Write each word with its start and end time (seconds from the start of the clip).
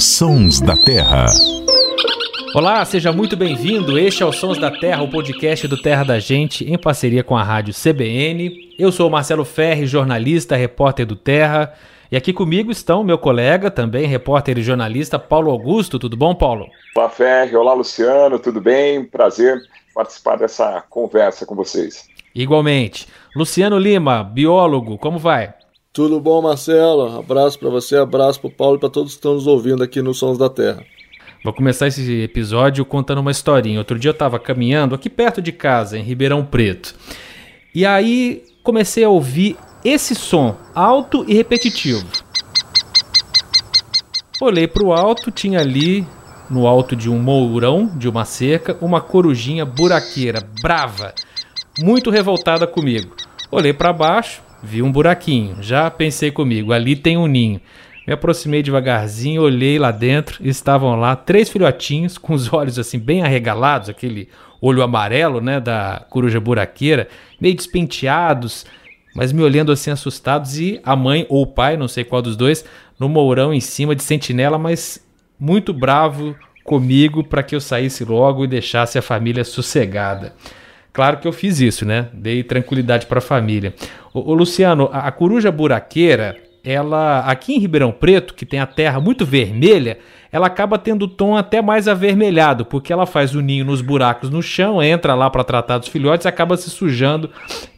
Sons 0.00 0.62
da 0.62 0.74
Terra. 0.78 1.26
Olá, 2.54 2.82
seja 2.86 3.12
muito 3.12 3.36
bem-vindo. 3.36 3.98
Este 3.98 4.22
é 4.22 4.26
o 4.26 4.32
Sons 4.32 4.56
da 4.56 4.70
Terra, 4.70 5.02
o 5.02 5.10
podcast 5.10 5.68
do 5.68 5.76
Terra 5.76 6.04
da 6.04 6.18
Gente, 6.18 6.64
em 6.64 6.78
parceria 6.78 7.22
com 7.22 7.36
a 7.36 7.42
rádio 7.42 7.74
CBN. 7.74 8.74
Eu 8.78 8.90
sou 8.90 9.08
o 9.08 9.10
Marcelo 9.10 9.44
Ferri, 9.44 9.86
jornalista, 9.86 10.56
repórter 10.56 11.04
do 11.04 11.16
Terra. 11.16 11.74
E 12.10 12.16
aqui 12.16 12.32
comigo 12.32 12.70
estão 12.70 13.04
meu 13.04 13.18
colega, 13.18 13.70
também 13.70 14.06
repórter 14.06 14.56
e 14.56 14.62
jornalista, 14.62 15.18
Paulo 15.18 15.50
Augusto. 15.50 15.98
Tudo 15.98 16.16
bom, 16.16 16.34
Paulo? 16.34 16.66
Olá, 16.96 17.10
Ferri. 17.10 17.54
Olá, 17.54 17.74
Luciano. 17.74 18.38
Tudo 18.38 18.58
bem? 18.58 19.04
Prazer 19.04 19.60
participar 19.94 20.36
dessa 20.36 20.82
conversa 20.88 21.44
com 21.44 21.54
vocês. 21.54 22.08
Igualmente. 22.34 23.06
Luciano 23.36 23.78
Lima, 23.78 24.24
biólogo, 24.24 24.96
como 24.96 25.18
vai? 25.18 25.52
Tudo 25.94 26.18
bom, 26.18 26.42
Marcelo? 26.42 27.20
Abraço 27.20 27.56
para 27.56 27.70
você, 27.70 27.96
abraço 27.96 28.40
para 28.40 28.50
Paulo 28.50 28.76
e 28.76 28.80
para 28.80 28.88
todos 28.88 29.12
que 29.12 29.18
estão 29.18 29.34
nos 29.34 29.46
ouvindo 29.46 29.80
aqui 29.80 30.02
no 30.02 30.12
Sons 30.12 30.36
da 30.36 30.50
Terra. 30.50 30.82
Vou 31.44 31.52
começar 31.52 31.86
esse 31.86 32.20
episódio 32.20 32.84
contando 32.84 33.18
uma 33.18 33.30
historinha. 33.30 33.78
Outro 33.78 33.96
dia 33.96 34.08
eu 34.08 34.12
estava 34.12 34.40
caminhando 34.40 34.96
aqui 34.96 35.08
perto 35.08 35.40
de 35.40 35.52
casa, 35.52 35.96
em 35.96 36.02
Ribeirão 36.02 36.44
Preto. 36.44 36.96
E 37.72 37.86
aí 37.86 38.42
comecei 38.64 39.04
a 39.04 39.08
ouvir 39.08 39.56
esse 39.84 40.16
som 40.16 40.56
alto 40.74 41.24
e 41.28 41.34
repetitivo. 41.34 42.04
Olhei 44.42 44.66
para 44.66 44.84
o 44.84 44.92
alto, 44.92 45.30
tinha 45.30 45.60
ali, 45.60 46.04
no 46.50 46.66
alto 46.66 46.96
de 46.96 47.08
um 47.08 47.20
mourão, 47.20 47.86
de 47.86 48.08
uma 48.08 48.24
cerca, 48.24 48.76
uma 48.80 49.00
corujinha 49.00 49.64
buraqueira, 49.64 50.40
brava, 50.60 51.14
muito 51.78 52.10
revoltada 52.10 52.66
comigo. 52.66 53.14
Olhei 53.52 53.72
para 53.72 53.92
baixo, 53.92 54.42
vi 54.64 54.82
um 54.82 54.90
buraquinho. 54.90 55.58
Já 55.60 55.90
pensei 55.90 56.30
comigo, 56.30 56.72
ali 56.72 56.96
tem 56.96 57.16
um 57.16 57.26
ninho. 57.26 57.60
Me 58.06 58.12
aproximei 58.12 58.62
devagarzinho, 58.62 59.42
olhei 59.42 59.78
lá 59.78 59.90
dentro 59.90 60.46
estavam 60.46 60.94
lá 60.96 61.16
três 61.16 61.48
filhotinhos 61.48 62.18
com 62.18 62.34
os 62.34 62.52
olhos 62.52 62.78
assim 62.78 62.98
bem 62.98 63.22
arregalados, 63.22 63.88
aquele 63.88 64.28
olho 64.60 64.82
amarelo, 64.82 65.40
né, 65.40 65.60
da 65.60 66.04
coruja 66.10 66.40
buraqueira, 66.40 67.08
meio 67.40 67.54
despenteados, 67.54 68.66
mas 69.14 69.32
me 69.32 69.42
olhando 69.42 69.72
assim 69.72 69.90
assustados 69.90 70.58
e 70.58 70.80
a 70.84 70.96
mãe 70.96 71.26
ou 71.28 71.42
o 71.42 71.46
pai, 71.46 71.76
não 71.76 71.88
sei 71.88 72.04
qual 72.04 72.20
dos 72.20 72.36
dois, 72.36 72.64
no 72.98 73.08
mourão 73.08 73.54
em 73.54 73.60
cima 73.60 73.94
de 73.94 74.02
sentinela, 74.02 74.58
mas 74.58 75.04
muito 75.38 75.72
bravo 75.72 76.34
comigo 76.62 77.22
para 77.22 77.42
que 77.42 77.54
eu 77.54 77.60
saísse 77.60 78.04
logo 78.04 78.44
e 78.44 78.48
deixasse 78.48 78.98
a 78.98 79.02
família 79.02 79.44
sossegada. 79.44 80.34
Claro 80.94 81.16
que 81.16 81.26
eu 81.26 81.32
fiz 81.32 81.58
isso, 81.58 81.84
né? 81.84 82.06
Dei 82.12 82.44
tranquilidade 82.44 83.06
para 83.06 83.18
a 83.18 83.20
família. 83.20 83.74
O, 84.12 84.32
Luciano, 84.32 84.88
a, 84.92 85.08
a 85.08 85.10
coruja 85.10 85.50
buraqueira, 85.50 86.36
ela 86.62 87.18
aqui 87.26 87.52
em 87.52 87.58
Ribeirão 87.58 87.90
Preto, 87.90 88.32
que 88.32 88.46
tem 88.46 88.60
a 88.60 88.66
terra 88.66 89.00
muito 89.00 89.26
vermelha, 89.26 89.98
ela 90.30 90.46
acaba 90.46 90.78
tendo 90.78 91.08
tom 91.08 91.36
até 91.36 91.60
mais 91.60 91.88
avermelhado, 91.88 92.64
porque 92.64 92.92
ela 92.92 93.06
faz 93.06 93.34
o 93.34 93.40
ninho 93.40 93.64
nos 93.64 93.82
buracos 93.82 94.30
no 94.30 94.40
chão, 94.40 94.80
entra 94.80 95.16
lá 95.16 95.28
para 95.28 95.42
tratar 95.42 95.78
dos 95.78 95.88
filhotes 95.88 96.26
e 96.26 96.28
acaba 96.28 96.56
se 96.56 96.70
sujando 96.70 97.28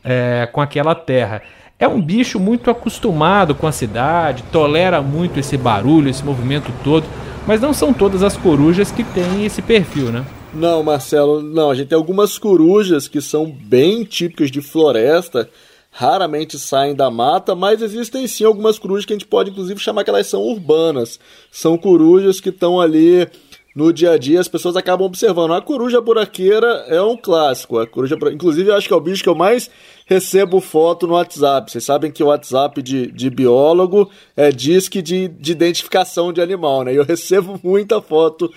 é, 0.04 0.46
com 0.52 0.60
aquela 0.60 0.94
terra. 0.94 1.40
É 1.78 1.88
um 1.88 2.02
bicho 2.02 2.38
muito 2.38 2.70
acostumado 2.70 3.54
com 3.54 3.66
a 3.66 3.72
cidade, 3.72 4.42
tolera 4.52 5.00
muito 5.00 5.40
esse 5.40 5.56
barulho, 5.56 6.10
esse 6.10 6.22
movimento 6.22 6.70
todo, 6.84 7.06
mas 7.46 7.62
não 7.62 7.72
são 7.72 7.94
todas 7.94 8.22
as 8.22 8.36
corujas 8.36 8.90
que 8.90 9.02
têm 9.02 9.46
esse 9.46 9.62
perfil, 9.62 10.12
né? 10.12 10.22
Não, 10.56 10.82
Marcelo, 10.82 11.42
não. 11.42 11.70
A 11.70 11.74
gente 11.74 11.88
tem 11.88 11.96
algumas 11.96 12.38
corujas 12.38 13.06
que 13.06 13.20
são 13.20 13.50
bem 13.50 14.04
típicas 14.04 14.50
de 14.50 14.62
floresta, 14.62 15.50
raramente 15.90 16.58
saem 16.58 16.94
da 16.94 17.10
mata, 17.10 17.54
mas 17.54 17.82
existem 17.82 18.26
sim 18.26 18.44
algumas 18.44 18.78
corujas 18.78 19.04
que 19.04 19.12
a 19.12 19.16
gente 19.16 19.26
pode 19.26 19.50
inclusive 19.50 19.78
chamar 19.78 20.02
que 20.02 20.08
elas 20.08 20.26
são 20.26 20.40
urbanas. 20.40 21.20
São 21.50 21.76
corujas 21.76 22.40
que 22.40 22.48
estão 22.48 22.80
ali 22.80 23.28
no 23.74 23.92
dia 23.92 24.12
a 24.12 24.18
dia, 24.18 24.40
as 24.40 24.48
pessoas 24.48 24.76
acabam 24.76 25.06
observando. 25.06 25.52
A 25.52 25.60
coruja 25.60 26.00
buraqueira 26.00 26.86
é 26.88 27.02
um 27.02 27.18
clássico. 27.18 27.78
A 27.78 27.86
coruja, 27.86 28.16
inclusive, 28.32 28.70
eu 28.70 28.74
acho 28.74 28.88
que 28.88 28.94
é 28.94 28.96
o 28.96 29.00
bicho 29.00 29.22
que 29.22 29.28
eu 29.28 29.34
mais 29.34 29.70
recebo 30.06 30.60
foto 30.60 31.06
no 31.06 31.14
WhatsApp. 31.14 31.70
Vocês 31.70 31.84
sabem 31.84 32.12
que 32.12 32.22
o 32.22 32.28
WhatsApp 32.28 32.80
de, 32.80 33.10
de 33.10 33.28
biólogo 33.28 34.08
é 34.36 34.52
disque 34.52 35.02
de, 35.02 35.26
de 35.26 35.50
identificação 35.50 36.32
de 36.32 36.40
animal, 36.40 36.84
né? 36.84 36.94
Eu 36.94 37.02
recebo 37.04 37.60
muita 37.62 38.00
foto 38.00 38.50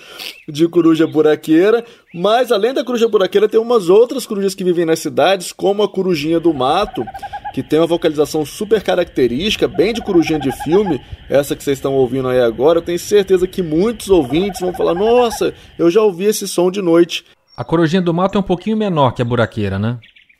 de 0.48 0.68
coruja 0.68 1.08
buraqueira, 1.08 1.84
mas 2.14 2.52
além 2.52 2.74
da 2.74 2.84
coruja 2.84 3.08
buraqueira, 3.08 3.50
tem 3.50 3.60
umas 3.60 3.90
outras 3.90 4.28
corujas 4.28 4.54
que 4.54 4.64
vivem 4.64 4.86
nas 4.86 5.00
cidades, 5.00 5.52
como 5.52 5.82
a 5.82 5.90
corujinha 5.90 6.40
do 6.40 6.54
mato, 6.54 7.04
que 7.52 7.64
tem 7.64 7.80
uma 7.80 7.88
vocalização 7.88 8.46
super 8.46 8.84
característica, 8.84 9.68
bem 9.68 9.92
de 9.92 10.02
corujinha 10.02 10.40
de 10.40 10.52
filme, 10.64 11.02
essa 11.28 11.56
que 11.56 11.64
vocês 11.64 11.80
estão 11.80 11.96
ouvindo 11.96 12.28
aí 12.28 12.40
agora. 12.40 12.78
Eu 12.78 12.84
tenho 12.84 13.00
certeza 13.00 13.48
que 13.48 13.64
muitos 13.64 14.10
ouvintes 14.10 14.62
vão 14.62 14.72
falar: 14.72 14.94
Nossa, 14.94 15.54
eu 15.80 15.90
já 15.90 16.02
ouvi 16.02 16.26
esse 16.26 16.48
som 16.48 16.70
de 16.70 16.81
noite. 16.81 17.26
A 17.58 17.64
corujinha 17.64 18.02
do 18.02 18.14
mato 18.14 18.38
é 18.38 18.40
um 18.40 18.44
pouquinho 18.44 18.78
menor 18.78 19.12
que 19.12 19.22
a 19.22 19.26
buraqueira, 19.26 19.78
né? 19.78 19.98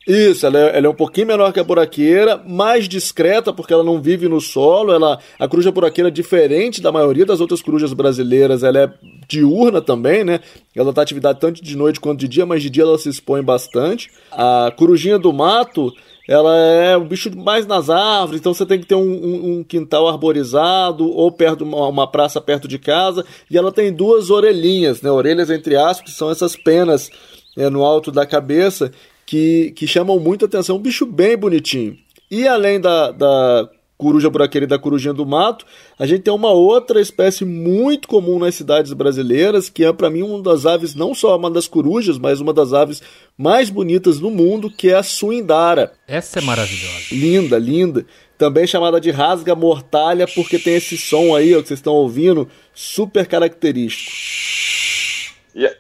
Isso, 0.10 0.48
ela 0.48 0.58
é, 0.58 0.78
ela 0.80 0.88
é, 0.88 0.90
um 0.90 0.96
pouquinho 0.96 1.28
menor 1.28 1.54
que 1.54 1.60
a 1.60 1.64
buraqueira, 1.64 2.36
mais 2.44 2.90
discreta 2.90 3.54
porque 3.54 3.72
ela 3.72 3.84
não 3.84 4.02
vive 4.02 4.28
no 4.28 4.42
solo. 4.42 4.92
Ela, 4.92 5.20
a 5.38 5.48
coruja 5.48 5.72
buraqueira, 5.72 6.10
diferente 6.10 6.82
da 6.82 6.92
maioria 6.92 7.28
das 7.28 7.40
outras 7.40 7.62
corujas 7.62 7.94
brasileiras, 7.94 8.64
ela 8.64 8.80
é 8.80 8.94
diurna 9.28 9.84
também, 9.84 10.24
né? 10.24 10.40
Ela 10.76 10.92
tá 10.92 11.04
atividade 11.04 11.40
tanto 11.40 11.64
de 11.64 11.78
noite 11.78 12.00
quanto 12.00 12.22
de 12.22 12.28
dia, 12.28 12.44
mas 12.44 12.64
de 12.64 12.72
dia 12.72 12.82
ela 12.82 12.98
se 12.98 13.08
expõe 13.08 13.44
bastante. 13.44 14.10
A 14.32 14.74
corujinha 14.76 15.20
do 15.20 15.32
mato, 15.32 15.94
ela 16.28 16.58
é 16.58 16.98
um 16.98 17.08
bicho 17.08 17.30
mais 17.38 17.68
nas 17.68 17.88
árvores, 17.88 18.40
então 18.40 18.52
você 18.52 18.66
tem 18.66 18.80
que 18.80 18.88
ter 18.88 18.96
um, 18.96 19.02
um, 19.02 19.60
um 19.60 19.64
quintal 19.64 20.08
arborizado 20.08 21.08
ou 21.08 21.32
perto 21.32 21.64
uma, 21.64 21.88
uma, 21.88 22.08
praça 22.08 22.42
perto 22.42 22.68
de 22.68 22.80
casa. 22.80 23.24
E 23.48 23.56
ela 23.56 23.72
tem 23.72 23.94
duas 23.94 24.32
orelhinhas, 24.32 25.04
né? 25.04 25.12
Orelhas 25.12 25.52
entre 25.52 25.76
aspas, 25.76 26.10
que 26.10 26.18
são 26.18 26.32
essas 26.32 26.56
penas 26.56 27.12
é, 27.56 27.70
no 27.70 27.84
alto 27.84 28.12
da 28.12 28.26
cabeça 28.26 28.92
que, 29.30 29.72
que 29.76 29.86
chamam 29.86 30.20
muito 30.20 30.46
atenção. 30.46 30.78
Um 30.78 30.82
bicho 30.82 31.06
bem 31.06 31.38
bonitinho. 31.38 31.96
E 32.32 32.48
além 32.48 32.82
da, 32.82 33.12
da 33.12 33.70
coruja 33.96 34.28
buraqueira 34.28 34.66
e 34.66 34.68
da 34.68 34.80
corujinha 34.80 35.14
do 35.14 35.24
mato, 35.24 35.68
a 36.00 36.08
gente 36.08 36.24
tem 36.24 36.34
uma 36.34 36.50
outra 36.50 37.00
espécie 37.00 37.46
muito 37.46 38.08
comum 38.08 38.40
nas 38.40 38.56
cidades 38.56 38.92
brasileiras, 38.92 39.70
que 39.70 39.86
é 39.86 39.94
para 39.94 40.10
mim 40.10 40.24
uma 40.24 40.42
das 40.42 40.66
aves, 40.66 40.96
não 40.96 41.14
só 41.14 41.38
uma 41.38 41.52
das 41.52 41.68
corujas, 41.68 42.18
mas 42.18 42.42
uma 42.42 42.52
das 42.52 42.74
aves 42.74 43.04
mais 43.38 43.70
bonitas 43.70 44.20
do 44.20 44.32
mundo, 44.32 44.68
que 44.68 44.90
é 44.90 44.96
a 44.96 45.04
suindara. 45.04 45.94
Essa 46.08 46.40
é 46.40 46.42
maravilhosa. 46.42 47.06
Linda, 47.12 47.60
linda. 47.60 48.08
Também 48.36 48.66
chamada 48.66 49.00
de 49.00 49.12
rasga 49.12 49.54
mortalha, 49.54 50.28
porque 50.28 50.58
tem 50.58 50.74
esse 50.74 50.98
som 50.98 51.36
aí, 51.36 51.54
ó, 51.54 51.62
que 51.62 51.68
vocês 51.68 51.80
estão 51.80 51.94
ouvindo, 51.94 52.48
super 52.74 53.28
característico. 53.28 54.12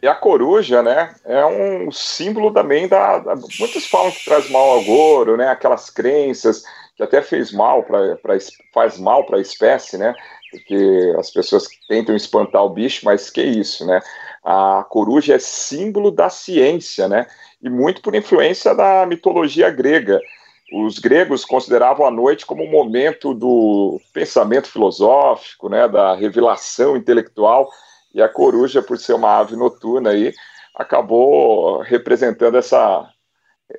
E, 0.01 0.07
a 0.07 0.13
coruja, 0.13 0.83
né, 0.83 1.15
é 1.23 1.45
um 1.45 1.89
símbolo 1.89 2.51
também 2.51 2.85
da, 2.85 3.19
da, 3.19 3.35
Muitos 3.35 3.85
falam 3.87 4.11
que 4.11 4.25
traz 4.25 4.49
mal 4.49 4.71
ao 4.71 4.83
goro, 4.83 5.37
né? 5.37 5.47
Aquelas 5.47 5.89
crenças 5.89 6.63
que 6.97 7.03
até 7.03 7.21
fez 7.21 7.53
mal 7.53 7.83
para 7.83 8.17
faz 8.73 8.97
mal 8.97 9.25
para 9.25 9.37
a 9.37 9.41
espécie, 9.41 9.97
né? 9.97 10.13
Porque 10.51 11.13
as 11.17 11.31
pessoas 11.31 11.65
tentam 11.87 12.13
espantar 12.13 12.61
o 12.65 12.69
bicho, 12.69 13.05
mas 13.05 13.29
que 13.29 13.41
isso, 13.41 13.85
né? 13.85 14.01
A 14.43 14.85
coruja 14.89 15.35
é 15.35 15.39
símbolo 15.39 16.11
da 16.11 16.29
ciência, 16.29 17.07
né? 17.07 17.25
E 17.61 17.69
muito 17.69 18.01
por 18.01 18.13
influência 18.15 18.75
da 18.75 19.05
mitologia 19.05 19.69
grega. 19.69 20.19
Os 20.73 20.99
gregos 20.99 21.45
consideravam 21.45 22.05
a 22.05 22.11
noite 22.11 22.45
como 22.45 22.65
um 22.65 22.69
momento 22.69 23.33
do 23.33 24.01
pensamento 24.11 24.69
filosófico, 24.69 25.69
né? 25.69 25.87
Da 25.87 26.15
revelação 26.15 26.97
intelectual 26.97 27.69
e 28.13 28.21
a 28.21 28.29
coruja, 28.29 28.81
por 28.81 28.97
ser 28.97 29.13
uma 29.13 29.37
ave 29.37 29.55
noturna 29.55 30.11
aí, 30.11 30.33
acabou 30.75 31.81
representando 31.81 32.57
essa, 32.57 33.07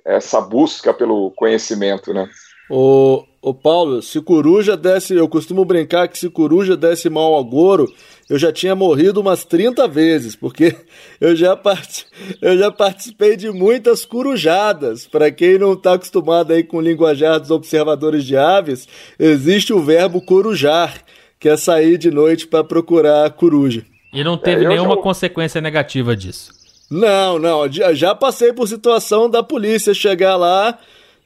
essa 0.05 0.41
busca 0.41 0.93
pelo 0.93 1.31
conhecimento, 1.33 2.13
né? 2.13 2.29
Ô, 2.73 3.25
Paulo, 3.53 4.01
se 4.01 4.21
coruja 4.21 4.77
desse, 4.77 5.15
eu 5.15 5.29
costumo 5.29 5.65
brincar 5.65 6.07
que 6.07 6.17
se 6.17 6.31
coruja 6.31 6.77
desse 6.77 7.11
mal 7.11 7.35
ao 7.35 7.45
goro, 7.45 7.93
eu 8.29 8.39
já 8.39 8.53
tinha 8.53 8.77
morrido 8.77 9.21
umas 9.21 9.45
30 9.45 9.89
vezes, 9.89 10.37
porque 10.37 10.77
eu 11.21 11.35
já, 11.35 11.57
part... 11.57 12.07
eu 12.41 12.57
já 12.57 12.71
participei 12.71 13.37
de 13.37 13.51
muitas 13.51 14.05
corujadas. 14.05 15.05
Para 15.05 15.33
quem 15.33 15.59
não 15.59 15.73
está 15.73 15.95
acostumado 15.95 16.53
aí 16.53 16.63
com 16.63 16.81
linguajar 16.81 17.41
dos 17.41 17.51
observadores 17.51 18.25
de 18.25 18.37
aves, 18.37 18.87
existe 19.19 19.73
o 19.73 19.81
verbo 19.81 20.23
corujar, 20.23 21.03
que 21.41 21.49
é 21.49 21.57
sair 21.57 21.99
de 21.99 22.13
noite 22.13 22.47
para 22.47 22.63
procurar 22.63 23.25
a 23.25 23.31
coruja. 23.31 23.85
E 24.13 24.25
não 24.25 24.37
teve 24.37 24.65
é, 24.65 24.69
nenhuma 24.69 24.97
já... 24.97 25.03
consequência 25.03 25.61
negativa 25.61 26.17
disso. 26.17 26.53
Não, 26.91 27.39
não. 27.39 27.71
Já 27.95 28.15
passei 28.15 28.53
por 28.53 28.67
situação 28.67 29.31
da 29.31 29.43
polícia 29.43 29.95
chegar 29.95 30.37
lá, 30.37 30.77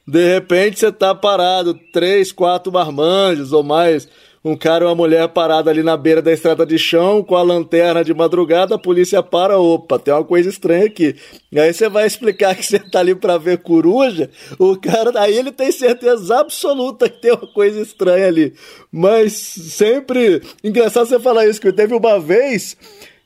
de 0.07 0.33
repente 0.33 0.79
você 0.79 0.91
tá 0.91 1.15
parado, 1.15 1.73
três, 1.91 2.31
quatro 2.31 2.71
marmanjos 2.71 3.51
ou 3.51 3.63
mais, 3.63 4.07
um 4.45 4.55
cara 4.55 4.85
e 4.85 4.87
uma 4.87 4.93
mulher 4.93 5.27
parada 5.29 5.71
ali 5.71 5.81
na 5.81 5.97
beira 5.97 6.21
da 6.21 6.31
estrada 6.31 6.67
de 6.67 6.77
chão 6.77 7.23
com 7.23 7.35
a 7.35 7.41
lanterna 7.41 8.03
de 8.03 8.13
madrugada, 8.13 8.75
a 8.75 8.77
polícia 8.77 9.23
para, 9.23 9.57
opa, 9.57 9.97
tem 9.97 10.13
uma 10.13 10.23
coisa 10.23 10.47
estranha 10.47 10.85
aqui. 10.85 11.15
E 11.51 11.59
aí 11.59 11.73
você 11.73 11.89
vai 11.89 12.05
explicar 12.05 12.53
que 12.53 12.63
você 12.63 12.77
tá 12.77 12.99
ali 12.99 13.15
para 13.15 13.39
ver 13.39 13.57
coruja, 13.57 14.29
o 14.59 14.77
cara, 14.77 15.19
aí 15.19 15.35
ele 15.35 15.51
tem 15.51 15.71
certeza 15.71 16.41
absoluta 16.41 17.09
que 17.09 17.19
tem 17.19 17.31
uma 17.31 17.47
coisa 17.47 17.81
estranha 17.81 18.27
ali. 18.27 18.53
Mas 18.91 19.33
sempre, 19.33 20.43
engraçado 20.63 21.07
você 21.07 21.19
falar 21.19 21.47
isso, 21.47 21.59
que 21.59 21.73
teve 21.73 21.95
uma 21.95 22.19
vez 22.19 22.77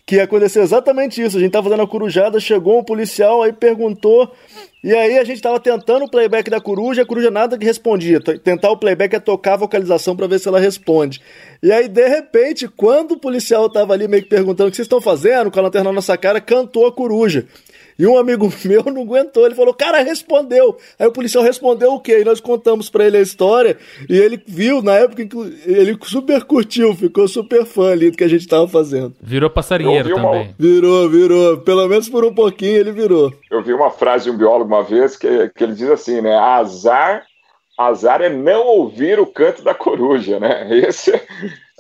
que 0.10 0.20
aconteceu 0.20 0.64
exatamente 0.64 1.22
isso. 1.22 1.38
A 1.38 1.40
gente 1.40 1.52
tava 1.52 1.66
fazendo 1.66 1.84
a 1.84 1.88
corujada, 1.88 2.40
chegou 2.40 2.80
um 2.80 2.84
policial, 2.84 3.44
aí 3.44 3.54
perguntou. 3.54 4.34
E 4.84 4.92
aí 4.92 5.20
a 5.20 5.24
gente 5.24 5.40
tava 5.40 5.60
tentando 5.60 6.06
o 6.06 6.10
playback 6.10 6.50
da 6.50 6.60
coruja, 6.60 7.04
a 7.04 7.06
coruja 7.06 7.30
nada 7.30 7.60
que 7.60 7.64
respondia. 7.64 8.20
Tentar 8.20 8.72
o 8.72 8.78
playback 8.78 9.16
é 9.16 9.20
tocar 9.20 9.54
a 9.54 9.58
vocalização 9.58 10.16
para 10.16 10.26
ver 10.26 10.40
se 10.40 10.48
ela 10.48 10.60
responde. 10.60 11.22
E 11.62 11.72
aí, 11.72 11.88
de 11.90 12.08
repente, 12.08 12.68
quando 12.68 13.14
o 13.14 13.20
policial 13.20 13.70
tava 13.70 13.94
ali 13.94 14.08
meio 14.08 14.24
que 14.24 14.30
perguntando 14.30 14.70
o 14.70 14.72
que 14.72 14.78
vocês 14.78 14.86
estão 14.86 15.02
fazendo, 15.02 15.52
com 15.52 15.60
a 15.60 15.64
lanterna 15.64 15.90
na 15.90 15.96
nossa 15.96 16.18
cara, 16.18 16.40
cantou 16.40 16.88
a 16.88 16.92
coruja. 16.92 17.46
E 18.00 18.08
um 18.08 18.18
amigo 18.18 18.50
meu 18.64 18.86
não 18.86 19.02
aguentou, 19.02 19.46
ele 19.46 19.56
falou, 19.56 19.74
cara, 19.74 20.02
respondeu. 20.02 20.78
Aí 20.98 21.06
o 21.06 21.12
policial 21.12 21.44
respondeu 21.44 21.92
o 21.92 22.00
quê? 22.00 22.22
E 22.22 22.24
nós 22.24 22.40
contamos 22.40 22.90
para 22.90 23.06
ele 23.06 23.18
a 23.18 23.22
história, 23.22 23.78
e 24.10 24.18
ele 24.18 24.42
viu, 24.48 24.82
na 24.82 24.94
época, 24.94 25.28
ele 25.66 25.98
super 26.04 26.46
curtiu, 26.46 26.96
ficou 26.96 27.28
super 27.28 27.66
fã 27.66 27.92
ali 27.92 28.10
do 28.10 28.16
que 28.16 28.24
a 28.24 28.30
gente 28.30 28.48
tava 28.48 28.70
fazendo. 28.70 29.14
Virou 29.22 29.50
passarinheiro 29.50 30.16
também. 30.16 30.46
Uma... 30.46 30.56
Virou, 30.58 31.10
virou. 31.10 31.58
Pelo 31.58 31.90
menos 31.90 32.08
por 32.08 32.24
um 32.24 32.34
pouquinho 32.34 32.78
ele 32.78 32.94
virou. 32.94 33.34
Eu 33.52 33.62
vi 33.62 33.74
uma 33.74 33.92
frase 33.92 34.26
de 34.26 34.32
um 34.32 34.38
biólogo 34.38 34.74
uma 34.74 34.84
vez 34.84 35.18
que, 35.18 35.50
que 35.50 35.64
ele 35.64 35.74
diz 35.74 35.90
assim, 35.90 36.22
né? 36.22 36.38
Azar, 36.38 37.26
azar 37.88 38.22
é 38.22 38.30
não 38.30 38.66
ouvir 38.66 39.20
o 39.20 39.26
canto 39.26 39.64
da 39.64 39.74
coruja, 39.74 40.40
né? 40.40 40.68
Esse 40.70 41.14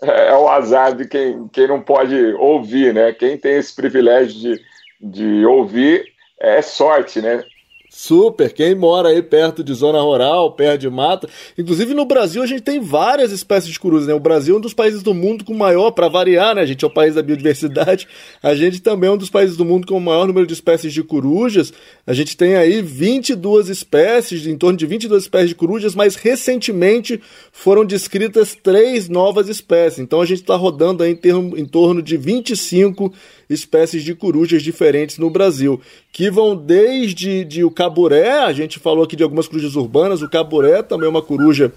é, 0.01 0.30
é 0.30 0.36
o 0.36 0.48
azar 0.48 0.96
de 0.96 1.07
quem, 1.07 1.48
quem 1.50 1.68
não 1.68 1.81
pode 1.81 2.16
ouvir, 2.36 2.94
né? 2.94 3.13
Quem 3.13 3.38
tem 3.38 3.57
esse 3.57 3.75
privilégio 3.75 4.40
de 4.40 4.69
de 5.00 5.46
ouvir 5.46 6.06
é 6.40 6.62
sorte, 6.62 7.22
né? 7.22 7.44
Super, 7.91 8.53
quem 8.53 8.75
mora 8.75 9.09
aí 9.09 9.19
perto 9.19 9.63
de 9.63 9.74
zona 9.74 10.00
rural, 10.00 10.51
perto 10.51 10.81
de 10.81 10.89
mata. 10.89 11.27
Inclusive 11.57 11.95
no 11.95 12.06
Brasil 12.06 12.44
a 12.44 12.45
gente 12.45 12.62
tem 12.62 12.80
várias 12.80 13.31
espécies 13.31 13.71
de 13.74 13.80
corujas, 13.80 14.07
né? 14.07 14.13
O 14.13 14.19
Brasil 14.19 14.53
é 14.53 14.57
um 14.59 14.62
dos 14.62 14.75
países 14.75 15.01
do 15.01 15.12
mundo 15.12 15.44
com 15.44 15.56
maior, 15.56 15.89
para 15.89 16.07
variar, 16.07 16.53
né? 16.53 16.62
A 16.62 16.65
gente 16.68 16.86
é 16.86 16.88
o 16.88 16.91
país 16.91 17.15
da 17.15 17.24
biodiversidade. 17.24 18.07
A 18.44 18.53
gente 18.53 18.80
também 18.80 19.09
é 19.09 19.13
um 19.13 19.18
dos 19.18 19.31
países 19.31 19.57
do 19.57 19.65
mundo 19.65 19.88
com 19.88 19.97
o 19.97 20.01
maior 20.01 20.27
número 20.27 20.45
de 20.45 20.53
espécies 20.53 20.94
de 20.94 21.01
corujas. 21.01 21.74
A 22.06 22.13
gente 22.13 22.38
tem 22.38 22.56
aí 22.56 22.80
22 22.80 23.69
espécies, 23.69 24.45
em 24.45 24.56
torno 24.56 24.77
de 24.77 24.85
22 24.85 25.24
espécies 25.24 25.50
de 25.50 25.56
corujas, 25.56 25.95
mas 25.95 26.15
recentemente 26.15 27.19
foram 27.51 27.83
descritas 27.83 28.56
três 28.62 29.09
novas 29.09 29.50
espécies. 29.50 29.97
Então 29.97 30.21
a 30.21 30.25
gente 30.27 30.42
está 30.42 30.56
rodando 30.56 31.01
aí 31.01 31.12
em, 31.12 31.15
termo, 31.15 31.57
em 31.57 31.65
torno 31.65 32.03
de 32.03 32.18
25 32.18 33.12
espécies 33.50 34.04
de 34.04 34.13
corujas 34.13 34.62
diferentes 34.62 35.18
no 35.18 35.30
Brasil, 35.30 35.81
que 36.12 36.30
vão 36.30 36.56
desde 36.56 37.44
de 37.44 37.63
o 37.63 37.72
caburé, 37.72 38.44
a 38.44 38.54
gente 38.54 38.78
falou 38.78 39.04
aqui 39.04 39.16
de 39.16 39.24
algumas 39.24 39.48
corujas 39.48 39.75
urbanas, 39.75 40.22
o 40.22 40.30
caburé 40.30 40.84
também 40.84 41.07
é 41.07 41.10
uma 41.10 41.22
coruja 41.22 41.74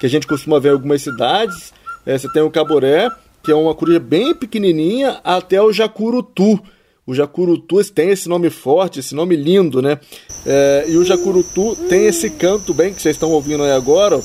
que 0.00 0.06
a 0.06 0.08
gente 0.08 0.26
costuma 0.26 0.58
ver 0.58 0.70
em 0.70 0.72
algumas 0.72 1.02
cidades. 1.02 1.72
É, 2.06 2.16
você 2.16 2.32
tem 2.32 2.42
o 2.42 2.50
caburé, 2.50 3.10
que 3.42 3.52
é 3.52 3.54
uma 3.54 3.74
coruja 3.74 4.00
bem 4.00 4.34
pequenininha, 4.34 5.20
até 5.22 5.60
o 5.62 5.72
jacurutu. 5.72 6.58
O 7.06 7.14
jacurutu 7.14 7.84
tem 7.92 8.08
esse 8.10 8.28
nome 8.28 8.48
forte, 8.48 9.00
esse 9.00 9.14
nome 9.14 9.36
lindo, 9.36 9.82
né? 9.82 9.98
É, 10.46 10.86
e 10.88 10.96
o 10.96 11.04
jacurutu 11.04 11.76
tem 11.88 12.06
esse 12.06 12.30
canto 12.30 12.72
bem 12.72 12.94
que 12.94 13.02
vocês 13.02 13.16
estão 13.16 13.30
ouvindo 13.30 13.62
aí 13.62 13.72
agora. 13.72 14.18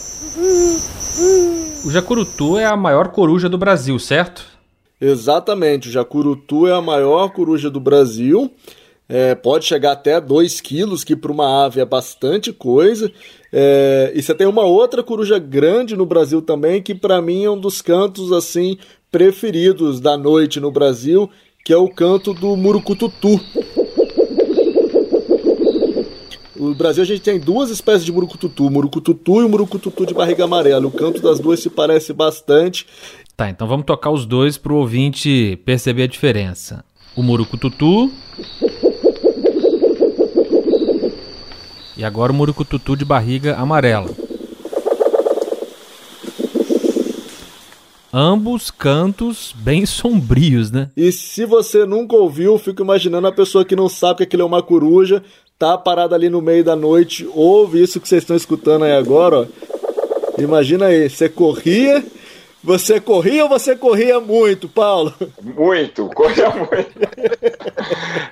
O 1.83 1.91
jacurutu 1.91 2.57
é 2.57 2.65
a 2.65 2.77
maior 2.77 3.09
coruja 3.09 3.49
do 3.49 3.57
Brasil, 3.57 3.99
certo? 3.99 4.54
Exatamente, 4.99 5.89
o 5.89 5.91
jacurutu 5.91 6.67
é 6.67 6.71
a 6.71 6.81
maior 6.81 7.29
coruja 7.29 7.69
do 7.69 7.79
Brasil. 7.79 8.51
É, 9.07 9.35
pode 9.35 9.65
chegar 9.65 9.91
até 9.91 10.19
2 10.19 10.59
quilos, 10.61 11.03
que 11.03 11.15
para 11.15 11.31
uma 11.31 11.65
ave 11.65 11.79
é 11.79 11.85
bastante 11.85 12.51
coisa. 12.51 13.11
É, 13.53 14.11
e 14.15 14.21
você 14.21 14.33
tem 14.33 14.47
uma 14.47 14.63
outra 14.63 15.03
coruja 15.03 15.37
grande 15.37 15.95
no 15.95 16.05
Brasil 16.05 16.41
também, 16.41 16.81
que 16.81 16.95
para 16.95 17.21
mim 17.21 17.43
é 17.43 17.49
um 17.49 17.59
dos 17.59 17.81
cantos 17.81 18.31
assim 18.31 18.77
preferidos 19.11 19.99
da 19.99 20.17
noite 20.17 20.59
no 20.59 20.71
Brasil, 20.71 21.29
que 21.63 21.71
é 21.71 21.77
o 21.77 21.87
canto 21.87 22.33
do 22.33 22.55
murucututu. 22.55 23.39
No 26.55 26.73
Brasil 26.73 27.03
a 27.03 27.05
gente 27.05 27.21
tem 27.21 27.39
duas 27.39 27.69
espécies 27.69 28.05
de 28.05 28.11
murucututu, 28.11 28.65
o 28.65 28.71
murucututu 28.71 29.41
e 29.41 29.43
o 29.43 29.49
murucututu 29.49 30.05
de 30.05 30.13
barriga 30.13 30.45
amarela. 30.45 30.87
O 30.87 30.91
canto 30.91 31.21
das 31.21 31.39
duas 31.39 31.59
se 31.59 31.69
parece 31.69 32.11
bastante 32.11 32.87
Tá, 33.37 33.49
então 33.49 33.67
vamos 33.67 33.85
tocar 33.85 34.11
os 34.11 34.25
dois 34.25 34.57
pro 34.57 34.75
ouvinte 34.75 35.59
perceber 35.65 36.03
a 36.03 36.07
diferença. 36.07 36.85
O 37.17 37.21
Murucututu. 37.21 38.09
E 41.97 42.03
agora 42.03 42.31
o 42.31 42.35
Murucututu 42.35 42.95
de 42.95 43.03
barriga 43.03 43.57
amarela. 43.57 44.09
Ambos 48.13 48.71
cantos 48.71 49.53
bem 49.53 49.83
sombrios, 49.87 50.71
né? 50.71 50.89
E 50.95 51.11
se 51.11 51.45
você 51.45 51.85
nunca 51.85 52.15
ouviu, 52.15 52.57
fico 52.57 52.81
imaginando 52.81 53.27
a 53.27 53.33
pessoa 53.33 53.65
que 53.65 53.75
não 53.75 53.89
sabe 53.89 54.19
que 54.19 54.23
aquilo 54.23 54.43
é 54.43 54.45
uma 54.45 54.63
coruja, 54.63 55.21
tá 55.59 55.77
parada 55.77 56.15
ali 56.15 56.29
no 56.29 56.41
meio 56.41 56.63
da 56.63 56.77
noite, 56.77 57.27
ouve 57.33 57.83
isso 57.83 57.99
que 57.99 58.07
vocês 58.07 58.23
estão 58.23 58.37
escutando 58.37 58.85
aí 58.85 58.93
agora, 58.93 59.41
ó. 59.41 59.45
Imagina 60.41 60.87
aí, 60.87 61.09
você 61.09 61.27
corria 61.27 62.03
você 62.65 62.99
corria 62.99 63.43
ou 63.43 63.49
você 63.49 63.75
corria 63.75 64.19
muito, 64.19 64.67
Paulo? 64.67 65.13
Muito, 65.41 66.09
corria 66.09 66.49
muito. 66.49 66.89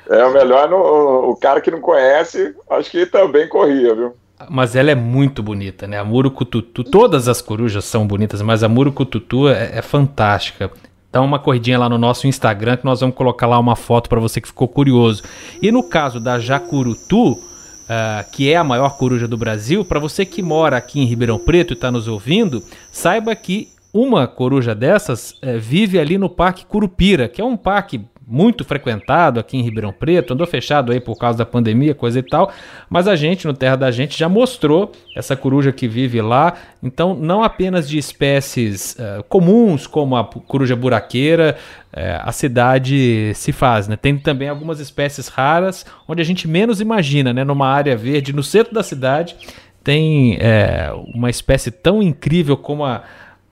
é 0.10 0.26
o 0.26 0.34
melhor, 0.34 0.70
no, 0.70 1.30
o 1.30 1.36
cara 1.36 1.62
que 1.62 1.70
não 1.70 1.80
conhece, 1.80 2.56
acho 2.72 2.90
que 2.90 3.06
também 3.06 3.48
corria, 3.48 3.94
viu? 3.94 4.14
Mas 4.50 4.76
ela 4.76 4.90
é 4.90 4.96
muito 4.96 5.44
bonita, 5.44 5.88
né? 5.88 6.00
A 6.00 6.04
Murucututu, 6.04 6.84
todas 6.84 7.28
as 7.28 7.42
corujas 7.42 7.86
são 7.86 8.08
bonitas, 8.08 8.42
mas 8.42 8.64
a 8.64 8.68
Murucututu 8.68 9.48
é, 9.48 9.78
é 9.78 9.82
fantástica. 9.82 10.72
Dá 11.12 11.22
uma 11.22 11.38
corridinha 11.38 11.78
lá 11.78 11.88
no 11.88 12.00
nosso 12.00 12.26
Instagram 12.26 12.78
que 12.78 12.86
nós 12.86 13.00
vamos 13.00 13.16
colocar 13.16 13.46
lá 13.46 13.60
uma 13.60 13.76
foto 13.76 14.10
para 14.10 14.20
você 14.20 14.42
que 14.42 14.48
ficou 14.48 14.68
curioso. 14.68 15.24
E 15.62 15.72
no 15.72 15.84
caso 15.84 16.20
da 16.20 16.40
Jacurutu, 16.40 17.40
Uh, 17.84 18.24
que 18.32 18.50
é 18.50 18.56
a 18.56 18.64
maior 18.64 18.98
coruja 18.98 19.28
do 19.28 19.36
Brasil, 19.36 19.84
para 19.84 20.00
você 20.00 20.26
que 20.26 20.42
mora 20.42 20.78
aqui 20.78 21.02
em 21.02 21.06
Ribeirão 21.06 21.38
Preto 21.38 21.74
e 21.74 21.76
está 21.76 21.92
nos 21.92 22.08
ouvindo, 22.08 22.64
saiba 22.90 23.36
que 23.36 23.73
uma 23.94 24.28
coruja 24.28 24.74
dessas 24.74 25.38
é, 25.42 25.58
vive 25.58 26.00
ali 26.00 26.18
no 26.18 26.30
Parque 26.30 26.66
Curupira, 26.66 27.30
que 27.30 27.40
é 27.40 27.46
um 27.46 27.56
parque 27.56 28.02
muito 28.26 28.64
frequentado 28.64 29.40
aqui 29.40 29.58
em 29.58 29.62
Ribeirão 29.62 29.92
Preto, 29.92 30.34
andou 30.34 30.48
fechado 30.48 30.92
aí 30.92 31.00
por 31.00 31.18
causa 31.18 31.38
da 31.38 31.46
pandemia, 31.46 31.94
coisa 31.94 32.20
e 32.20 32.24
tal, 32.24 32.52
mas 32.90 33.08
a 33.08 33.16
gente, 33.16 33.46
no 33.46 33.54
Terra 33.54 33.76
da 33.76 33.92
Gente, 33.92 34.18
já 34.18 34.30
mostrou 34.30 34.92
essa 35.16 35.36
coruja 35.36 35.72
que 35.72 35.88
vive 35.88 36.22
lá, 36.22 36.54
então 36.82 37.14
não 37.14 37.44
apenas 37.44 37.88
de 37.88 37.98
espécies 37.98 38.96
uh, 38.96 39.24
comuns, 39.24 39.86
como 39.86 40.16
a 40.16 40.24
coruja 40.24 40.76
buraqueira, 40.76 41.58
uh, 41.94 42.22
a 42.24 42.32
cidade 42.32 43.34
se 43.36 43.52
faz, 43.52 43.88
né? 43.88 43.98
Tem 43.98 44.18
também 44.18 44.48
algumas 44.48 44.80
espécies 44.80 45.28
raras, 45.28 45.86
onde 46.08 46.22
a 46.22 46.26
gente 46.26 46.48
menos 46.48 46.80
imagina, 46.80 47.34
né? 47.34 47.44
Numa 47.44 47.68
área 47.68 47.96
verde, 47.96 48.34
no 48.34 48.42
centro 48.42 48.74
da 48.74 48.84
cidade, 48.84 49.36
tem 49.84 50.38
é, 50.40 50.90
uma 51.14 51.30
espécie 51.30 51.70
tão 51.70 52.02
incrível 52.02 52.56
como 52.56 52.86
a 52.86 53.04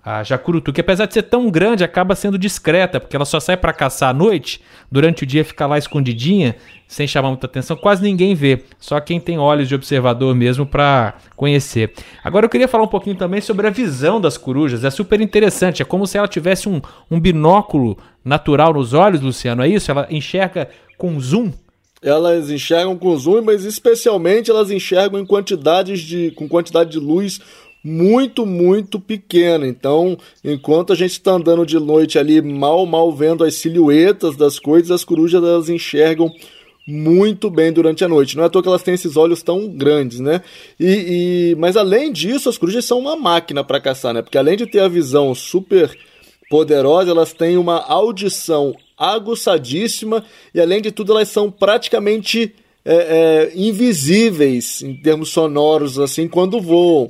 a 0.03 0.24
jacurutu, 0.24 0.74
que 0.74 0.81
apesar 0.81 1.05
de 1.05 1.13
ser 1.13 1.24
tão 1.24 1.50
grande, 1.50 1.84
acaba 1.84 2.15
sendo 2.15 2.38
discreta, 2.38 3.00
porque 3.00 3.15
ela 3.15 3.25
só 3.25 3.39
sai 3.39 3.55
para 3.55 3.72
caçar 3.72 4.10
à 4.10 4.13
noite, 4.13 4.62
durante 4.91 5.24
o 5.24 5.27
dia 5.27 5.46
fica 5.46 5.67
lá 5.67 5.77
escondidinha, 5.77 6.55
sem 6.88 7.05
chamar 7.08 7.29
muita 7.29 7.46
atenção, 7.46 7.77
quase 7.77 8.01
ninguém 8.01 8.34
vê, 8.34 8.63
só 8.79 9.00
quem 9.00 9.20
tem 9.20 9.38
olhos 9.38 9.67
de 9.67 9.75
observador 9.75 10.36
mesmo 10.36 10.65
para 10.65 11.13
conhecer. 11.36 11.93
Agora 12.24 12.46
eu 12.46 12.50
queria 12.50 12.67
falar 12.67 12.84
um 12.84 12.88
pouquinho 12.88 13.15
também 13.15 13.41
sobre 13.41 13.67
a 13.67 13.70
visão 13.70 14.20
das 14.20 14.38
corujas, 14.38 14.84
é 14.84 14.89
super 14.89 15.22
interessante, 15.22 15.84
é 15.84 15.86
como 15.86 16.08
se 16.08 16.17
ela 16.17 16.27
tivesse 16.27 16.67
um, 16.67 16.81
um 17.10 17.20
binóculo 17.20 17.98
natural 18.25 18.74
nos 18.74 18.93
olhos, 18.93 19.22
Luciano, 19.22 19.63
é 19.63 19.67
isso? 19.67 19.91
Ela 19.91 20.08
enxerga 20.10 20.67
com 20.98 21.20
zoom? 21.20 21.51
Elas 22.03 22.50
enxergam 22.50 22.98
com 22.98 23.15
zoom, 23.15 23.43
mas 23.43 23.63
especialmente 23.63 24.50
elas 24.50 24.72
enxergam 24.72 25.20
em 25.20 25.25
quantidades 25.25 26.00
de, 26.00 26.31
com 26.31 26.50
quantidade 26.50 26.89
de 26.89 26.98
luz 26.98 27.39
muito, 27.83 28.45
muito 28.45 29.00
pequena. 29.00 29.67
Então, 29.67 30.17
enquanto 30.43 30.93
a 30.93 30.95
gente 30.95 31.11
está 31.11 31.31
andando 31.31 31.65
de 31.65 31.79
noite 31.79 32.19
ali, 32.19 32.41
mal, 32.41 32.85
mal 32.85 33.11
vendo 33.11 33.43
as 33.43 33.55
silhuetas 33.55 34.35
das 34.35 34.59
coisas, 34.59 34.91
as 34.91 35.03
corujas 35.03 35.43
elas 35.43 35.69
enxergam 35.69 36.31
muito 36.88 37.50
bem 37.50 37.71
durante 37.71 38.03
a 38.03 38.07
noite. 38.07 38.35
Não 38.35 38.43
é 38.43 38.47
à 38.47 38.50
toa 38.50 38.61
que 38.61 38.67
elas 38.67 38.83
têm 38.83 38.93
esses 38.93 39.15
olhos 39.15 39.43
tão 39.43 39.67
grandes, 39.67 40.19
né? 40.19 40.41
E, 40.79 41.51
e 41.51 41.55
mas 41.55 41.77
além 41.77 42.11
disso, 42.11 42.50
as 42.50 42.57
corujas 42.57 42.85
são 42.85 43.00
uma 43.00 43.15
máquina 43.15 43.63
para 43.63 43.79
caçar, 43.79 44.13
né? 44.13 44.21
Porque 44.21 44.38
além 44.38 44.57
de 44.57 44.65
ter 44.65 44.79
a 44.79 44.88
visão 44.88 45.33
super 45.33 45.95
poderosa, 46.50 47.11
elas 47.11 47.33
têm 47.33 47.57
uma 47.57 47.77
audição 47.77 48.75
aguçadíssima 48.97 50.23
e 50.53 50.59
além 50.59 50.81
de 50.81 50.91
tudo 50.91 51.13
elas 51.13 51.29
são 51.29 51.50
praticamente 51.50 52.53
é, 52.83 52.93
é, 52.93 53.51
invisíveis 53.55 54.81
em 54.81 54.95
termos 54.95 55.29
sonoros 55.29 55.97
assim 55.97 56.27
quando 56.27 56.59
voam. 56.59 57.09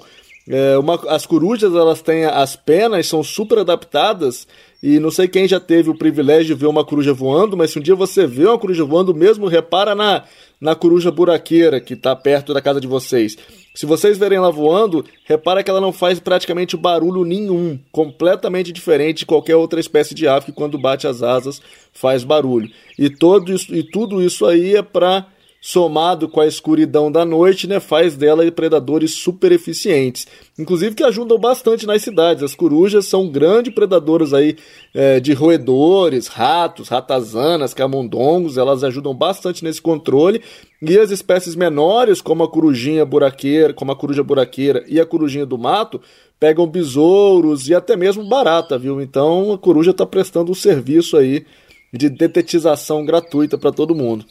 É, 0.49 0.77
uma, 0.77 0.95
as 1.07 1.25
corujas 1.25 1.73
elas 1.73 2.01
têm 2.01 2.25
as 2.25 2.55
penas, 2.55 3.07
são 3.07 3.23
super 3.23 3.59
adaptadas 3.59 4.47
e 4.81 4.99
não 4.99 5.11
sei 5.11 5.27
quem 5.27 5.47
já 5.47 5.59
teve 5.59 5.89
o 5.89 5.97
privilégio 5.97 6.55
de 6.55 6.61
ver 6.61 6.65
uma 6.65 6.83
coruja 6.83 7.13
voando, 7.13 7.55
mas 7.55 7.71
se 7.71 7.77
um 7.77 7.81
dia 7.81 7.93
você 7.93 8.25
vê 8.25 8.45
uma 8.47 8.57
coruja 8.57 8.83
voando 8.83 9.13
mesmo, 9.13 9.47
repara 9.47 9.93
na, 9.93 10.23
na 10.59 10.73
coruja 10.73 11.11
buraqueira 11.11 11.79
que 11.79 11.93
está 11.93 12.15
perto 12.15 12.53
da 12.53 12.61
casa 12.61 12.81
de 12.81 12.87
vocês. 12.87 13.37
Se 13.75 13.85
vocês 13.85 14.17
verem 14.17 14.39
ela 14.39 14.51
voando, 14.51 15.05
repara 15.23 15.63
que 15.63 15.69
ela 15.69 15.79
não 15.79 15.93
faz 15.93 16.19
praticamente 16.19 16.75
barulho 16.75 17.23
nenhum, 17.23 17.79
completamente 17.91 18.71
diferente 18.71 19.19
de 19.19 19.25
qualquer 19.27 19.55
outra 19.55 19.79
espécie 19.79 20.15
de 20.15 20.27
ave 20.27 20.47
que 20.47 20.51
quando 20.51 20.79
bate 20.79 21.05
as 21.05 21.21
asas 21.21 21.61
faz 21.93 22.23
barulho. 22.23 22.69
E, 22.97 23.09
todo 23.09 23.53
isso, 23.53 23.73
e 23.73 23.83
tudo 23.83 24.21
isso 24.21 24.45
aí 24.45 24.75
é 24.75 24.81
para 24.81 25.27
somado 25.63 26.27
com 26.27 26.41
a 26.41 26.47
escuridão 26.47 27.11
da 27.11 27.23
noite, 27.23 27.67
né, 27.67 27.79
faz 27.79 28.17
dela 28.17 28.51
predadores 28.51 29.13
super 29.13 29.51
eficientes. 29.51 30.25
Inclusive 30.57 30.95
que 30.95 31.03
ajudam 31.03 31.37
bastante 31.37 31.85
nas 31.85 32.01
cidades. 32.01 32.41
As 32.41 32.55
corujas 32.55 33.05
são 33.05 33.29
grandes 33.29 33.71
predadores 33.71 34.33
aí 34.33 34.57
é, 34.91 35.19
de 35.19 35.33
roedores, 35.33 36.25
ratos, 36.25 36.89
ratazanas, 36.89 37.75
camundongos. 37.75 38.57
Elas 38.57 38.83
ajudam 38.83 39.13
bastante 39.13 39.63
nesse 39.63 39.79
controle. 39.79 40.41
E 40.81 40.97
as 40.97 41.11
espécies 41.11 41.55
menores, 41.55 42.21
como 42.21 42.43
a 42.43 42.49
corujinha 42.49 43.05
buraqueira, 43.05 43.71
como 43.71 43.91
a 43.91 43.95
coruja 43.95 44.23
buraqueira 44.23 44.83
e 44.87 44.99
a 44.99 45.05
corujinha 45.05 45.45
do 45.45 45.59
mato, 45.59 46.01
pegam 46.39 46.65
besouros 46.65 47.69
e 47.69 47.75
até 47.75 47.95
mesmo 47.95 48.27
barata, 48.27 48.79
viu? 48.79 48.99
Então 48.99 49.53
a 49.53 49.59
coruja 49.59 49.91
está 49.91 50.07
prestando 50.07 50.51
um 50.51 50.55
serviço 50.55 51.17
aí 51.17 51.45
de 51.93 52.09
detetização 52.09 53.05
gratuita 53.05 53.59
para 53.59 53.71
todo 53.71 53.93
mundo 53.93 54.25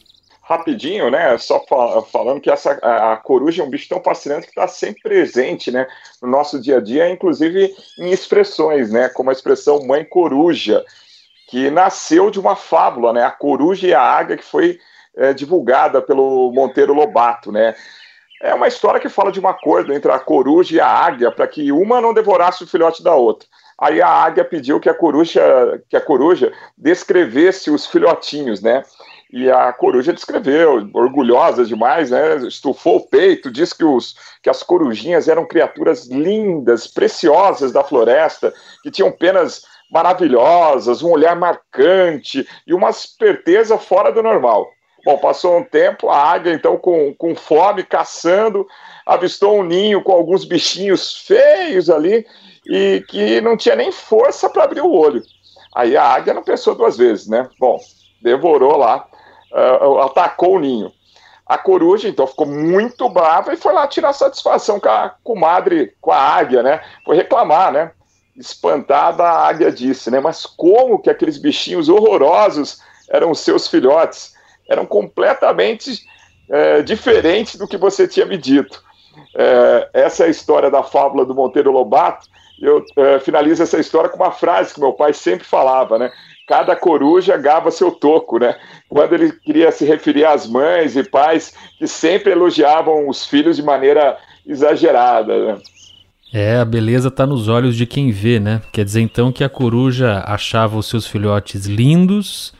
rapidinho, 0.51 1.11
né? 1.11 1.39
Só 1.39 1.65
falando 2.11 2.41
que 2.41 2.51
essa, 2.51 2.77
a, 2.83 3.13
a, 3.13 3.17
coruja 3.17 3.63
é 3.63 3.65
um 3.65 3.71
bicho 3.71 3.89
tão 3.89 4.03
fascinante 4.03 4.47
que 4.47 4.51
está 4.51 4.67
sempre 4.67 5.01
presente, 5.01 5.71
né? 5.71 5.87
No 6.21 6.29
nosso 6.29 6.61
dia 6.61 6.79
a 6.79 6.81
dia, 6.81 7.09
inclusive 7.09 7.73
em 7.99 8.11
expressões, 8.11 8.91
né? 8.91 9.09
Como 9.09 9.31
a 9.31 9.33
expressão 9.33 9.87
mãe 9.87 10.05
coruja, 10.05 10.85
que 11.49 11.71
nasceu 11.71 12.31
de 12.31 12.41
uma 12.41 12.57
fábula, 12.57 13.13
né? 13.13 13.23
A 13.23 13.31
coruja 13.31 13.87
e 13.87 13.95
a 13.95 14.03
águia 14.03 14.37
que 14.37 14.45
foi 14.45 14.81
é, 15.17 15.33
divulgada 15.33 16.03
pelo 16.03 16.51
Monteiro 16.53 16.93
Lobato, 16.93 17.53
né? 17.53 17.77
É 18.43 18.53
uma 18.53 18.67
história 18.67 18.99
que 18.99 19.09
fala 19.09 19.31
de 19.31 19.39
um 19.39 19.47
acordo 19.47 19.93
entre 19.93 20.11
a 20.11 20.19
coruja 20.19 20.75
e 20.75 20.81
a 20.81 20.89
águia 20.89 21.31
para 21.31 21.47
que 21.47 21.71
uma 21.71 22.01
não 22.01 22.13
devorasse 22.13 22.65
o 22.65 22.67
filhote 22.67 23.05
da 23.05 23.15
outra. 23.15 23.47
Aí 23.79 24.03
a 24.03 24.09
águia 24.09 24.45
pediu 24.45 24.81
que 24.81 24.89
a 24.89 24.95
coruja, 24.95 25.83
que 25.89 25.97
a 25.97 26.01
coruja 26.01 26.53
descrevesse 26.77 27.71
os 27.71 27.87
filhotinhos, 27.87 28.61
né? 28.61 28.83
E 29.33 29.49
a 29.49 29.73
coruja 29.73 30.13
descreveu, 30.13 30.91
orgulhosa 30.93 31.65
demais, 31.65 32.11
né? 32.11 32.37
Estufou 32.39 32.97
o 32.97 33.07
peito, 33.07 33.51
disse 33.51 33.77
que, 33.77 33.85
os, 33.85 34.17
que 34.43 34.51
as 34.51 34.63
corujinhas 34.63 35.29
eram 35.29 35.47
criaturas 35.47 36.09
lindas, 36.09 36.89
preciosas 36.89 37.71
da 37.71 37.85
floresta, 37.85 38.53
que 38.83 38.91
tinham 38.91 39.13
penas 39.13 39.63
maravilhosas, 39.91 41.03
um 41.03 41.13
olhar 41.13 41.37
marcante 41.37 42.47
e 42.67 42.75
uma 42.75 42.91
esperteza 42.91 43.79
fora 43.79 44.11
do 44.11 44.23
normal. 44.23 44.69
Bom, 45.05 45.17
passou 45.19 45.59
um 45.59 45.65
tempo, 45.65 46.09
a 46.09 46.17
águia, 46.17 46.53
então, 46.53 46.77
com, 46.77 47.15
com 47.15 47.35
fome, 47.35 47.85
caçando, 47.85 48.67
avistou 49.07 49.59
um 49.59 49.63
ninho 49.63 50.03
com 50.03 50.13
alguns 50.13 50.45
bichinhos 50.45 51.17
feios 51.19 51.89
ali 51.89 52.27
e 52.67 53.03
que 53.09 53.41
não 53.41 53.57
tinha 53.57 53.77
nem 53.77 53.93
força 53.93 54.51
para 54.51 54.65
abrir 54.65 54.83
o 54.83 54.93
olho. 54.93 55.23
Aí 55.75 55.97
a 55.97 56.05
águia 56.05 56.35
não 56.35 56.43
pensou 56.43 56.75
duas 56.75 56.99
vezes, 56.99 57.29
né? 57.29 57.49
Bom, 57.59 57.79
devorou 58.21 58.77
lá 58.77 59.07
uh, 59.53 59.99
atacou 60.01 60.57
o 60.57 60.59
ninho. 60.61 60.93
A 61.47 61.59
coruja, 61.59 62.09
então, 62.09 62.29
ficou 62.29 62.47
muito 62.47 63.09
brava 63.09 63.53
e 63.53 63.57
foi 63.57 63.73
lá 63.73 63.87
tirar 63.87 64.13
satisfação 64.13 64.79
com 64.79 64.89
a 64.89 65.15
comadre, 65.25 65.93
com 66.01 66.13
a 66.13 66.17
águia, 66.17 66.63
né? 66.63 66.81
Foi 67.05 67.17
reclamar, 67.17 67.73
né? 67.73 67.91
Espantada, 68.37 69.25
a 69.25 69.49
águia 69.49 69.73
disse, 69.73 70.13
né? 70.13 70.21
Mas 70.21 70.47
como 70.47 71.01
que 71.01 71.11
aqueles 71.11 71.39
bichinhos 71.39 71.89
horrorosos 71.89 72.81
eram 73.11 73.35
seus 73.35 73.67
filhotes? 73.67 74.33
Eram 74.69 74.87
completamente 74.87 76.01
é, 76.49 76.83
diferentes 76.83 77.57
do 77.57 77.67
que 77.67 77.77
você 77.77 78.07
tinha 78.07 78.27
me 78.27 78.39
dito. 78.39 78.81
É, 79.35 79.91
essa 79.93 80.23
é 80.23 80.27
a 80.27 80.31
história 80.31 80.71
da 80.71 80.85
fábula 80.85 81.25
do 81.25 81.35
Monteiro 81.35 81.73
Lobato. 81.73 82.29
Eu 82.61 82.85
é, 82.97 83.19
finalizo 83.19 83.63
essa 83.63 83.79
história 83.81 84.09
com 84.09 84.17
uma 84.17 84.31
frase 84.31 84.73
que 84.73 84.81
meu 84.81 84.93
pai 84.93 85.13
sempre 85.13 85.47
falava, 85.47 85.99
né? 85.99 86.13
Cada 86.47 86.75
coruja 86.75 87.37
gava 87.37 87.71
seu 87.71 87.91
toco, 87.91 88.39
né? 88.39 88.57
Quando 88.89 89.15
ele 89.15 89.33
queria 89.33 89.71
se 89.71 89.85
referir 89.85 90.25
às 90.25 90.47
mães 90.47 90.97
e 90.97 91.05
pais 91.05 91.55
que 91.79 91.87
sempre 91.87 92.33
elogiavam 92.33 93.09
os 93.09 93.25
filhos 93.25 93.57
de 93.57 93.63
maneira 93.63 94.17
exagerada, 94.47 95.47
né? 95.47 95.59
É, 96.33 96.59
a 96.59 96.65
beleza 96.65 97.09
está 97.09 97.27
nos 97.27 97.49
olhos 97.49 97.77
de 97.77 97.87
quem 97.87 98.11
vê, 98.11 98.39
né? 98.39 98.63
Quer 98.73 98.85
dizer 98.85 99.01
então 99.01 99.33
que 99.33 99.43
a 99.43 99.49
coruja 99.49 100.23
achava 100.27 100.77
os 100.77 100.89
seus 100.89 101.07
filhotes 101.07 101.67
lindos, 101.67 102.53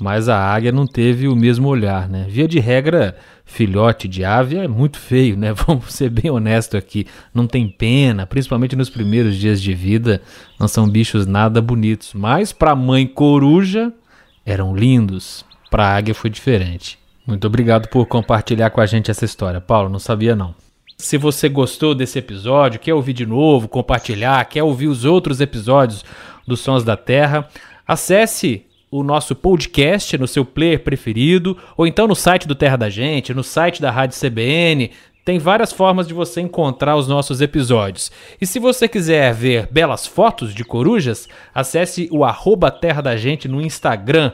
mas 0.00 0.28
a 0.28 0.38
águia 0.38 0.72
não 0.72 0.86
teve 0.86 1.28
o 1.28 1.36
mesmo 1.36 1.68
olhar, 1.68 2.08
né? 2.08 2.24
Via 2.28 2.48
de 2.48 2.58
regra, 2.58 3.16
filhote 3.44 4.08
de 4.08 4.24
ave 4.24 4.56
é 4.56 4.68
muito 4.68 4.98
feio, 4.98 5.36
né? 5.36 5.52
Vamos 5.66 5.92
ser 5.92 6.10
bem 6.10 6.30
honestos 6.30 6.78
aqui. 6.78 7.06
Não 7.34 7.46
tem 7.46 7.68
pena, 7.68 8.26
principalmente 8.26 8.76
nos 8.76 8.90
primeiros 8.90 9.36
dias 9.36 9.60
de 9.60 9.74
vida, 9.74 10.22
não 10.58 10.68
são 10.68 10.88
bichos 10.88 11.26
nada 11.26 11.60
bonitos. 11.60 12.12
Mas 12.14 12.52
para 12.52 12.72
a 12.72 12.76
mãe 12.76 13.06
coruja 13.06 13.92
eram 14.44 14.74
lindos. 14.74 15.44
Para 15.70 15.86
a 15.86 15.96
águia 15.96 16.14
foi 16.14 16.30
diferente. 16.30 16.98
Muito 17.26 17.46
obrigado 17.46 17.88
por 17.88 18.06
compartilhar 18.06 18.70
com 18.70 18.80
a 18.80 18.86
gente 18.86 19.10
essa 19.10 19.24
história, 19.24 19.60
Paulo. 19.60 19.88
Não 19.88 19.98
sabia 19.98 20.34
não. 20.34 20.54
Se 20.98 21.16
você 21.16 21.48
gostou 21.48 21.94
desse 21.94 22.18
episódio, 22.18 22.78
quer 22.78 22.94
ouvir 22.94 23.12
de 23.12 23.26
novo, 23.26 23.68
compartilhar, 23.68 24.44
quer 24.44 24.62
ouvir 24.62 24.86
os 24.86 25.04
outros 25.04 25.40
episódios 25.40 26.04
dos 26.46 26.60
Sons 26.60 26.84
da 26.84 26.96
Terra, 26.96 27.48
acesse 27.86 28.66
o 28.92 29.02
nosso 29.02 29.34
podcast 29.34 30.18
no 30.18 30.28
seu 30.28 30.44
player 30.44 30.84
preferido, 30.84 31.56
ou 31.78 31.86
então 31.86 32.06
no 32.06 32.14
site 32.14 32.46
do 32.46 32.54
Terra 32.54 32.76
da 32.76 32.90
Gente, 32.90 33.32
no 33.32 33.42
site 33.42 33.80
da 33.80 33.90
Rádio 33.90 34.20
CBN. 34.20 34.90
Tem 35.24 35.38
várias 35.38 35.72
formas 35.72 36.06
de 36.06 36.12
você 36.12 36.42
encontrar 36.42 36.96
os 36.96 37.08
nossos 37.08 37.40
episódios. 37.40 38.12
E 38.38 38.46
se 38.46 38.58
você 38.58 38.86
quiser 38.86 39.32
ver 39.32 39.66
belas 39.70 40.06
fotos 40.06 40.54
de 40.54 40.62
corujas, 40.62 41.26
acesse 41.54 42.06
o 42.12 42.22
arroba 42.22 42.70
Terra 42.70 43.00
da 43.00 43.16
Gente 43.16 43.48
no 43.48 43.62
Instagram. 43.62 44.32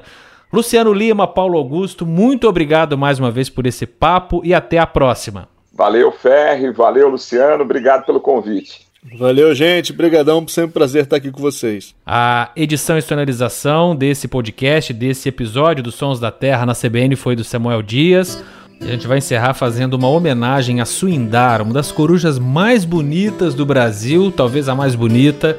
Luciano 0.53 0.93
Lima, 0.93 1.29
Paulo 1.29 1.57
Augusto, 1.57 2.05
muito 2.05 2.49
obrigado 2.49 2.99
mais 2.99 3.21
uma 3.21 3.31
vez 3.31 3.49
por 3.49 3.65
esse 3.65 3.87
papo 3.87 4.41
e 4.43 4.53
até 4.53 4.79
a 4.79 4.87
próxima. 4.87 5.49
Valeu, 5.73 6.11
Ferri, 6.11 6.73
valeu, 6.73 7.09
Luciano, 7.11 7.63
obrigado 7.63 8.05
pelo 8.05 8.19
convite. 8.19 8.88
Valeu, 9.03 9.55
gente. 9.55 9.93
Obrigadão. 9.93 10.47
Sempre 10.49 10.71
um 10.71 10.73
prazer 10.73 11.05
estar 11.05 11.17
aqui 11.17 11.31
com 11.31 11.41
vocês. 11.41 11.95
A 12.07 12.51
edição 12.57 12.99
e 12.99 13.03
sonorização 13.03 13.95
desse 13.95 14.27
podcast, 14.27 14.93
desse 14.93 15.29
episódio 15.29 15.83
dos 15.83 15.95
Sons 15.95 16.19
da 16.19 16.31
Terra 16.31 16.67
na 16.67 16.75
CBN 16.75 17.15
foi 17.17 17.37
do 17.37 17.45
Samuel 17.45 17.83
Dias. 17.83 18.43
A 18.81 18.87
gente 18.87 19.07
vai 19.07 19.19
encerrar 19.19 19.55
fazendo 19.55 19.95
uma 19.95 20.09
homenagem 20.09 20.81
a 20.81 20.85
Suindar, 20.85 21.63
uma 21.63 21.75
das 21.75 21.91
corujas 21.91 22.39
mais 22.39 22.85
bonitas 22.85 23.55
do 23.55 23.67
Brasil, 23.67 24.31
talvez 24.31 24.69
a 24.69 24.75
mais 24.75 24.95
bonita, 24.95 25.59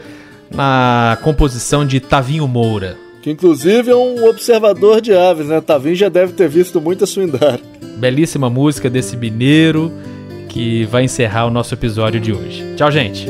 na 0.49 1.17
composição 1.21 1.85
de 1.85 1.99
Tavinho 1.99 2.47
Moura. 2.47 2.97
Que 3.21 3.29
inclusive 3.29 3.91
é 3.91 3.95
um 3.95 4.25
observador 4.25 5.01
de 5.01 5.13
aves, 5.13 5.47
né? 5.47 5.59
Tavinho 5.59 5.95
já 5.95 6.07
deve 6.07 6.31
ter 6.31 6.47
visto 6.47 6.79
muita 6.79 7.05
Suindar. 7.05 7.59
Belíssima 7.97 8.49
música 8.49 8.89
desse 8.89 9.17
mineiro 9.17 9.91
que 10.49 10.83
vai 10.85 11.03
encerrar 11.05 11.45
o 11.45 11.49
nosso 11.49 11.73
episódio 11.73 12.19
de 12.19 12.33
hoje. 12.33 12.73
Tchau, 12.75 12.91
gente! 12.91 13.25